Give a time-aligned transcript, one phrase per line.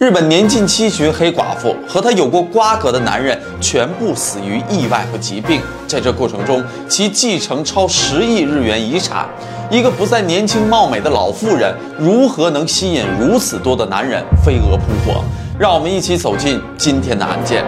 [0.00, 9.28] 日本年近七旬黑寡妇和她有过瓜葛的男人全部死于意外和疾病，在这过程中，其继承超十亿日元遗产。
[9.70, 15.22] 一个不再年轻貌美的老妇人，如何能吸引如此多的男人飞蛾扑火？
[15.58, 17.62] 让我们一起走进今天的案件。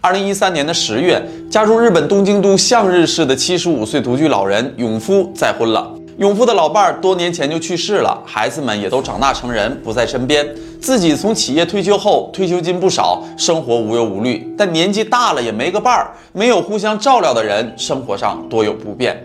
[0.00, 5.94] 二零一三年的十月，家住日本东京都向日市的七十五岁独居老人永夫再婚了。
[6.18, 10.44] 永富的老伴儿多年前就去世了，孩子们也都长大成人，不在身边。
[10.80, 14.52] 自己从企业退休后，退休金不少，生活无忧无虑。
[14.58, 19.16] 但年纪大了也没个伴儿，没有互相照料的人，生活上多有不便。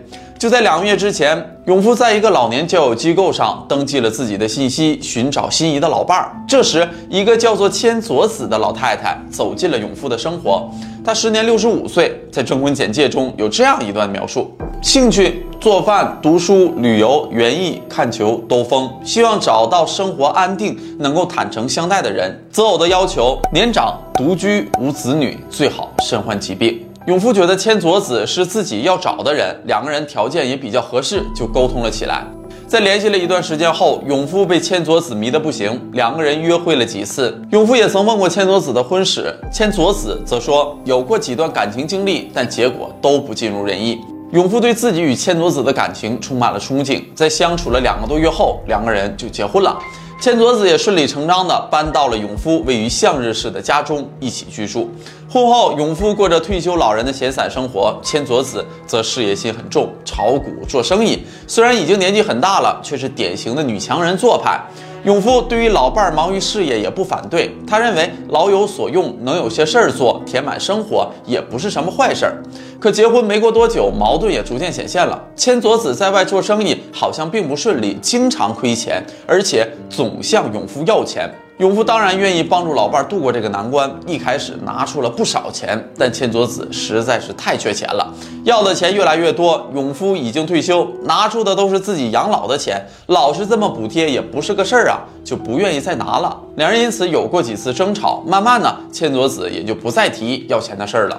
[0.44, 6.36] 就在两个月之前，永夫在一个老年交友机构上登记了自己的信息，寻找心仪的老伴儿。
[6.46, 10.70] 这时，一个叫做千佐子的老太太走进了永夫的生活。
[11.02, 15.46] 她时年六十五岁，在征婚简介中有这样一段描述：兴趣。
[15.58, 22.38] 做饭、读书、旅游、园艺、看球兜风，希望找到生活安定、能够坦诚相待的人。
[22.50, 26.84] 择偶的要求：年长、独居、无子女，最好身患疾病。
[27.06, 32.24] 永夫觉得千佐子是自己要找的人，两个人条件也比较合适，就沟通了起来。
[32.66, 37.38] 在联系了一段时间后，永夫被千佐子迷得不行，两个人约会了几次。
[37.50, 44.00] 永夫也曾问过千佐子的婚史，千佐子则说有过几段感情经历，但结果都不尽如人意。
[44.32, 49.78] 永夫对自己与千佐子的感情充满了憧憬，在相处了两个多月后，两个人就结婚了。
[50.24, 54.90] 千佐子也顺理成章地搬到了永夫位于向日市的家中一起居住。
[55.28, 61.26] 婚后，永夫过着退休老人的闲散生活，千佐子则事业心很重，炒股做生意。
[61.46, 64.58] 虽然已经年纪很大了，却是典型的女强人做派。
[65.04, 72.42] 永夫对于老伴儿忙于事业也不反对，他认为老有所用，能有些事儿做，填满生活也不是什么坏事儿。
[72.84, 75.18] 可结婚没过多久，矛盾也逐渐显现了。
[75.34, 81.26] 千佐子在外做生意好像并不顺利，经常亏钱，而且总向永夫要钱。
[81.58, 88.12] 永夫当然愿意帮助老伴度过这个难关，一开始拿出了不少钱，但千佐子实在是太缺钱了，
[88.44, 89.66] 要的钱越来越多。
[89.72, 96.38] 永夫已经退休，拿出的都是自己养老的钱，老是这么补贴也不是个事儿啊，就不愿意再拿了。
[96.56, 101.18] 两人因此有过几次争吵，慢慢呢，千佐子也就不再提要钱的事儿了。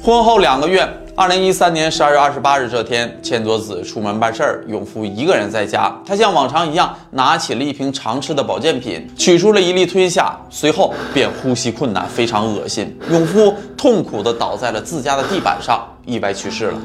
[0.00, 0.88] 婚后两个月。
[1.14, 5.94] 二零一三年十二月二十八日这天，千佐子出门办事儿，永夫一个人在家。
[6.06, 12.98] 他像往常一样拿起了一瓶常吃的保健品，取出了一粒吞下，随后便呼吸困难，非常恶心。
[13.10, 16.78] 勇夫痛苦地倒在了自家的地板上，意外去世了。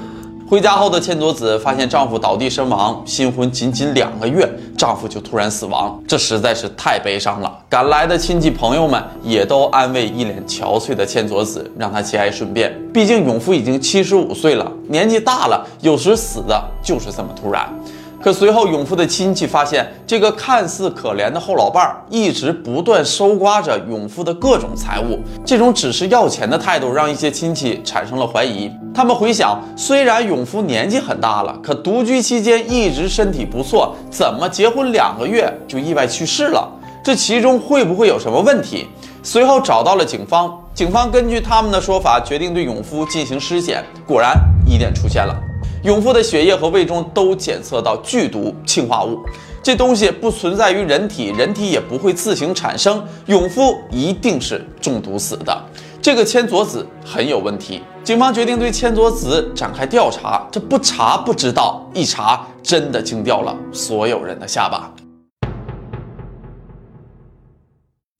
[0.49, 7.59] 回家后的千佐子发现丈夫倒地身亡，新婚仅仅两个月，丈夫就突然死亡，这实在是太悲伤了。
[7.67, 12.73] 赶来的亲戚朋友们也都安慰一脸憔悴的千佐子，让她节哀顺变。
[12.93, 17.67] 毕竟永夫已经七十五岁了，年纪大了，有时死的就是这么突然。
[18.27, 25.21] 可随后，永夫的亲戚发现，这个看似可怜的后老伴儿一直不断收刮着永夫的各种财物。
[25.45, 28.69] 这种只是要钱的态度，让一些亲戚产生了怀疑。
[28.93, 36.69] 他们回想，虽然永夫年纪很大了，可独居期间一直身体不错，怎么结婚两个月就意外去世了？
[37.01, 38.87] 这其中会不会有什么问题？
[39.23, 43.81] 随后找到了警方，警方根据他们的说法，决定对永夫进行尸检。
[44.05, 45.33] 果然，疑点出现了。
[45.83, 49.19] 勇夫的血液和胃中都检测到剧毒氰化物，
[49.61, 53.03] 这东西不存在于人体，人体也不会自行产生。
[53.27, 55.63] 勇夫一定是中毒死的，
[56.01, 57.81] 这个千佐子很有问题。
[58.03, 64.91] 警方决定对千佐子展开调查，这不查不知道，一查真的惊掉了所有人的下巴。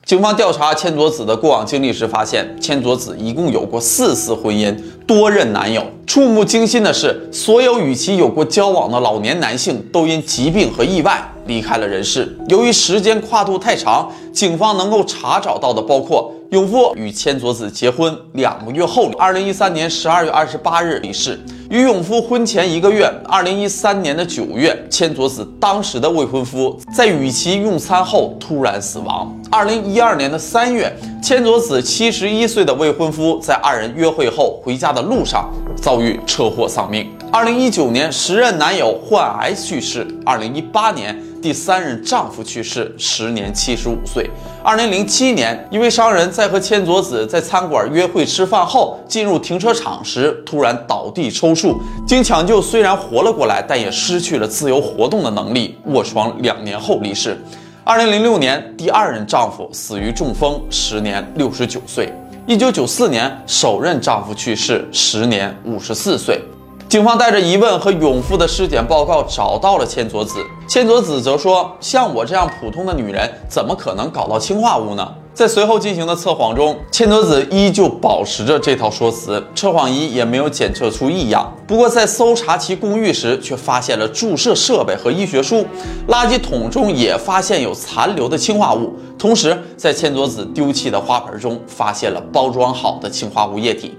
[0.08, 4.74] 警方调查千佐子的过往经历时，发现千佐子一共有过四次婚姻，
[5.06, 5.84] 多任男友。
[6.06, 12.38] 触目惊心的是，所有与其有过交往的老年男性都因疾病和意外离开了人世。
[12.48, 16.32] 由于时间跨度太长，警方能够查找到的包括。
[16.52, 21.38] 永夫与千佐子结婚两个月后，二零一三年十二月二十八日离世。
[21.70, 29.38] 与永夫婚前一个月，二零一三年的九月，千佐子当时的未婚夫在与其用餐后突然死亡。
[29.52, 30.90] 二零一二年的三月，
[31.22, 37.12] 千佐子七十一岁的未婚夫在二人约会后回家的路上遭遇车祸丧命。
[37.30, 40.08] 二零一九年，时任男友患癌去世。
[40.26, 41.22] 二零一八年。
[41.42, 44.30] 第三任丈夫去世，时年七十五岁。
[44.64, 57.38] 二零零七年，一位商人在和千佐子在餐馆约会吃饭后，进入停车场时突然倒地抽搐，经抢救虽然活了过来，但也失去了自由活动的能力，卧床两年后离世。
[57.84, 62.12] 二零零六年，第二任丈夫死于中风，时年六十九岁。
[62.46, 66.42] 一九九四年，首任丈夫去世，时年五十四岁。
[66.90, 70.40] 警方带着疑问和永富的尸检报告找到了千佐子，
[70.70, 81.54] 千佐子则说：“像我这样普通的女人，怎么可能搞到氰化物呢？”在随后进行的测谎中，千佐子依旧保持着这套说辞，测谎仪也没有检测出异样。
[81.68, 85.66] 不过，在搜查其公寓时，却发现了注射设备和医学书，
[86.08, 88.94] 垃圾桶中也发现有残留的氰化物。
[89.20, 93.96] 同时，在千佐子丢弃的花盆中，发现了包装好的氰化物液体。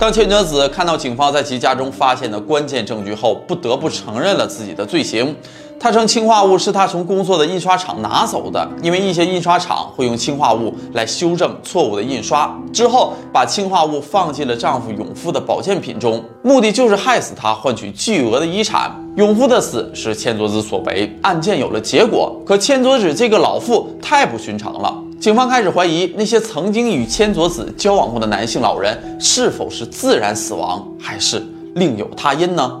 [0.00, 5.36] 当千泽子看到警方在其家中发现的关键证据后，不得不承认了自己的罪行。
[5.78, 12.50] 他称氰化物是他从工作的印刷厂拿走的，因为一些印刷厂会用氰化物来修正错误的印刷。
[12.72, 18.90] 之后把氰化物放进了丈夫永富的保健品中，目的就是害死他，换取巨额的遗产。
[19.16, 22.34] 永富的死是千佐子所为，案件有了结果。
[22.46, 24.94] 可千佐子这个老妇太不寻常了。
[25.20, 32.80] 警方开始怀疑那些曾经与千佐子交往过的男性老人是否是自然死亡，还是另有他因呢？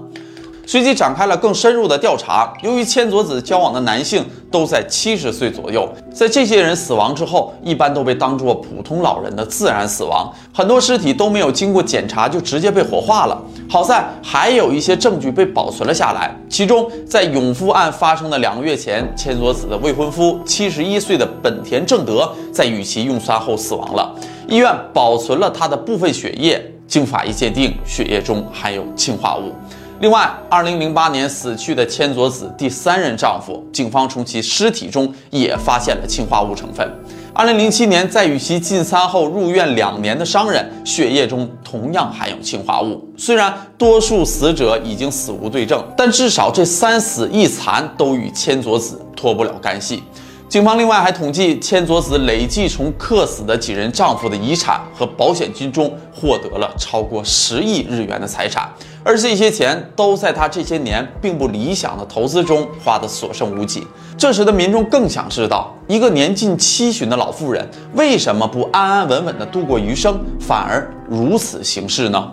[0.70, 2.52] 随即展开了更深入的调查。
[2.62, 13.36] 由于千佐子交往的男性都在七十岁左右，在这些人死亡之后，一般都被当作普通老人的自然死亡，很多尸体都没有经过检查就直接被火化了。
[13.68, 24.14] 好在还有一些证据被保存了下来，其中在永富案发生的两个月前，千佐子的未婚夫七十一岁的本田正德在与其用餐后死亡了，
[24.46, 29.52] 医院保存了他的部分血液，经法医鉴定，血液中含有氰化物。
[30.00, 36.90] 另外，二零零八年死去的千佐子第三任丈夫，警方从其尸体中也发现了氰化物成分。
[37.34, 43.06] 二零零七年，在与其进餐后入院两年的商人，血液中同样含有氰化物。
[43.18, 50.02] 虽然多数死者已经死无对证，但至少这三死一残都与千佐子脱不了干系。
[50.50, 58.68] 警方另外还统计，千佐子累计从客死的几人丈夫的遗产和保险金中获得了超过十亿日元的财产，
[59.04, 63.86] 而这些钱都在他这些年并不理想的投资中花得所剩无几。
[64.18, 67.64] 这时的民众更想知道，一个年近七旬的老妇人
[67.94, 72.28] 为什么不安安稳稳地度过余生，反而如此行事呢？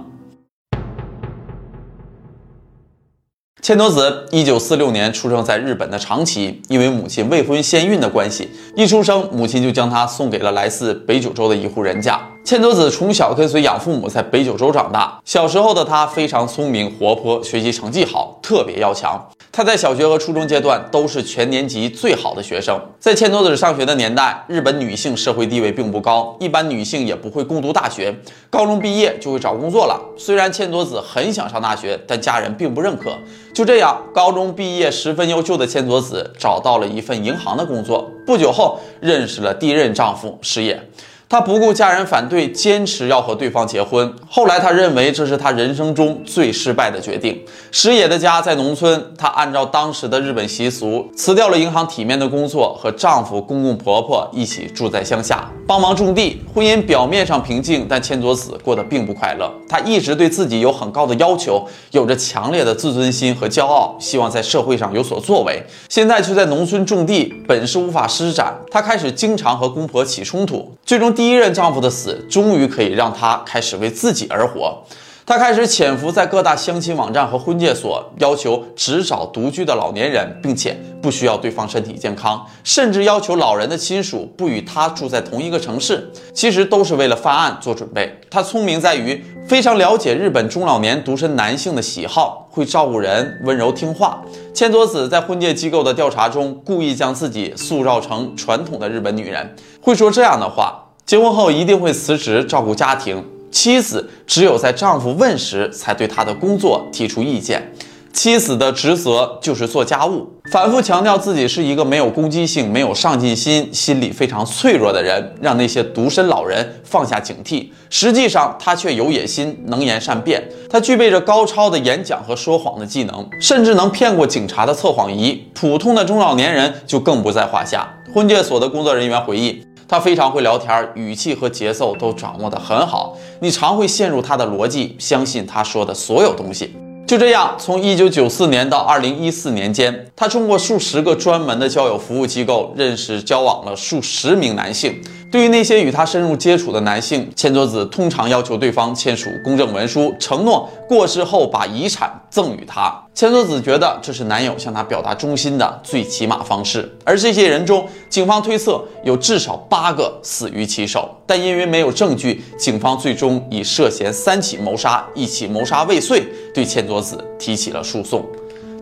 [3.60, 12.22] 千多子一九四六年出生在日本的长崎，因为母亲未婚先孕的关系，一出生母亲就将他送给了来自北九州的一户人家。
[12.48, 15.20] 千佐子从小跟随养父母在北九州长大。
[15.26, 19.22] 小时候的他非常聪明、活泼，学习成绩好，特别要强。
[19.52, 22.80] 他在小学和初中阶段都是全年级最好的学生。
[23.02, 28.16] 在千佐子上学的年代，日本女性社会地位并不高，一般女性也不会攻读大学，
[28.50, 30.00] 高中毕业就会找工作了。
[30.18, 33.12] 虽然千佐子很想上大学，但家人并不认可。
[33.54, 38.10] 就这样，高中毕业十分优秀的千佐子找到了一份银行的工作。
[38.26, 40.82] 不久后，认识了第一任丈夫石野。
[41.30, 44.14] 她不顾家人反对，坚持要和对方结婚。
[44.30, 47.44] 后来，她认为这是她人生中最失败的决定。
[47.70, 56.42] 石野的家在农村，她按照当时的日本习俗，辞掉了银行体面的工作，和丈夫、公公婆婆一起住在乡下，帮忙种地。
[56.56, 59.52] 婚姻表面上平静，但千佐子过得并不快乐。
[59.68, 65.62] 她一直对自己有很高的要求，有着强烈的自尊心和骄傲，希望在社会上有所作为。
[65.90, 68.56] 现在却在农村种地，本事无法施展。
[68.72, 71.14] 她开始经常和公婆起冲突，最终。
[71.18, 74.78] 第一任丈夫的死，终于可以让她开始为自己而活。
[75.26, 86.08] 她开始潜伏在各大相亲网站和婚介所，要求只找独居的老年人，并且不需要对方身体健康，甚至要求老人的亲属不与她住在同一个城市。
[86.36, 88.16] 其实都是为了犯案做准备。
[88.30, 94.22] 她聪明在于非常了解日本中老年独身男性的喜好，会照顾人，温柔听话。
[94.54, 100.84] 千佐子在婚介机构的调查中，故意将自己塑造成传统的日本女人，会说这样的话。
[101.08, 107.72] 结婚后一定会辞职照顾家庭，妻子只有在丈夫问时才对他的工作提出意见。
[108.12, 117.70] 妻子的职责就是做家务，反复强调自己是一个没有攻击性、没有上进心、心理非常脆弱的人，让那些独身老人放下警惕。
[117.90, 120.44] 实际上，他却有野心，能言善辩。
[120.70, 125.42] 他具备着高超的演讲和说谎的技能，甚至能骗过警察的测谎仪。
[125.54, 127.88] 普通的中老年人就更不在话下。
[128.14, 129.67] 婚介所的工作人员回忆。
[129.88, 136.76] 他非常会聊天，语气和节奏都掌握得很好，你常会陷入他的逻辑，相信他说的所有东西。
[137.08, 145.02] 就这样，从一九九四年到二零一四年间，他通过数十个专门的交友服务机构认识、交往了数十名男性。
[145.32, 152.94] 对于那些与他深入接触的男性，千佐子通常要求对方签署公证文书，承诺过世后把遗产赠与他。
[153.18, 168.24] 千佐子觉得这是男友向她表达忠心的最起码方式，而这些人中，警方推测有至少八个死于其手，但因为没有证据，警方最终以涉嫌三起谋杀、一起谋杀未遂对千佐子提起了诉讼。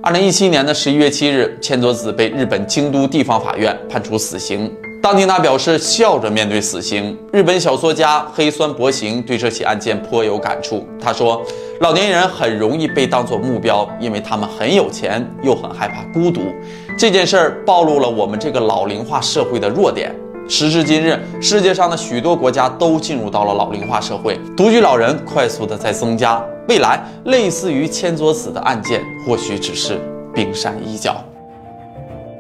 [0.04, 4.70] 二零一七年的十一月七日，千佐子被日本京都地方法院判处死刑。
[5.02, 7.18] 当天，他表示笑着面对死刑。
[7.32, 10.86] 日本小说家黑酸博行对这起案件颇有感触。
[11.00, 11.42] 他说
[11.82, 16.42] ：“老年人很容易被当作目标，因为他们很有钱，又很害怕孤独。
[16.98, 20.16] 这件事儿暴露了我们这个老龄化社会的弱点。
[20.48, 26.42] 时至今日，世界上的许多国家都进入到了老龄化社会，独居老人快速的在增加。
[26.70, 30.00] 未来，类似于千桌子的案件，或许只是
[30.34, 31.22] 冰山一角。”